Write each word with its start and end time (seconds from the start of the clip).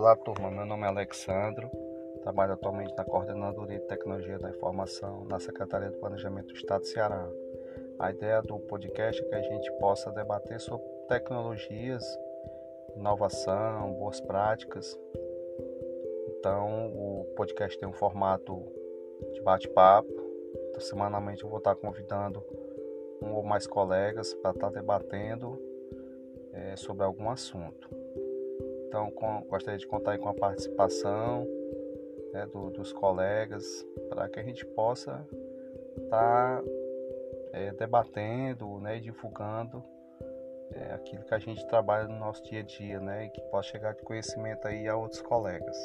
Olá 0.00 0.16
turma, 0.16 0.50
meu 0.50 0.64
nome 0.64 0.84
é 0.84 0.86
Alexandro, 0.86 1.70
trabalho 2.22 2.54
atualmente 2.54 2.96
na 2.96 3.04
Coordenadoria 3.04 3.78
de 3.78 3.86
Tecnologia 3.86 4.38
da 4.38 4.48
Informação 4.48 5.26
na 5.26 5.38
Secretaria 5.38 5.90
do 5.90 5.98
Planejamento 5.98 6.46
do 6.46 6.54
Estado 6.54 6.80
do 6.80 6.86
Ceará. 6.86 7.28
A 7.98 8.10
ideia 8.10 8.40
do 8.40 8.58
podcast 8.60 9.22
é 9.22 9.28
que 9.28 9.34
a 9.34 9.42
gente 9.42 9.70
possa 9.72 10.10
debater 10.10 10.58
sobre 10.58 10.86
tecnologias, 11.06 12.02
inovação, 12.96 13.92
boas 13.92 14.22
práticas. 14.22 14.98
Então 16.30 16.86
o 16.96 17.26
podcast 17.36 17.78
tem 17.78 17.86
um 17.86 17.92
formato 17.92 18.58
de 19.34 19.42
bate-papo. 19.42 20.08
Então, 20.70 20.80
semanalmente 20.80 21.44
eu 21.44 21.50
vou 21.50 21.58
estar 21.58 21.74
convidando 21.74 22.42
um 23.20 23.34
ou 23.34 23.42
mais 23.42 23.66
colegas 23.66 24.32
para 24.32 24.52
estar 24.52 24.70
debatendo 24.70 25.60
é, 26.54 26.74
sobre 26.74 27.04
algum 27.04 27.28
assunto. 27.28 27.99
Então, 28.90 29.08
com, 29.12 29.42
gostaria 29.42 29.78
de 29.78 29.86
contar 29.86 30.18
com 30.18 30.28
a 30.28 30.34
participação 30.34 31.46
né, 32.32 32.44
do, 32.46 32.70
dos 32.70 32.92
colegas 32.92 33.86
para 34.08 34.28
que 34.28 34.40
a 34.40 34.42
gente 34.42 34.66
possa 34.66 35.24
estar 35.96 36.60
tá, 36.60 36.64
é, 37.52 37.70
debatendo 37.70 38.80
né, 38.80 38.96
e 38.96 39.00
divulgando 39.00 39.80
é, 40.72 40.92
aquilo 40.92 41.22
que 41.22 41.32
a 41.32 41.38
gente 41.38 41.64
trabalha 41.68 42.08
no 42.08 42.18
nosso 42.18 42.42
dia 42.42 42.58
a 42.58 42.62
dia 42.64 42.98
né, 42.98 43.26
e 43.26 43.30
que 43.30 43.40
possa 43.42 43.68
chegar 43.68 43.94
de 43.94 44.02
conhecimento 44.02 44.66
aí 44.66 44.88
a 44.88 44.96
outros 44.96 45.22
colegas. 45.22 45.76